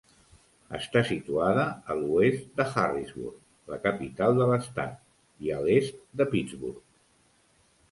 Està 0.77 1.01
situada 1.09 1.65
a 1.93 1.97
l'oest 1.99 2.47
de 2.61 2.65
Harrisburg, 2.85 3.37
la 3.75 3.79
capital 3.85 4.41
de 4.41 4.49
l'estat, 4.55 4.99
i 5.47 5.55
a 5.59 5.63
l'est 5.69 6.03
de 6.23 6.31
Pittsburgh. 6.35 6.83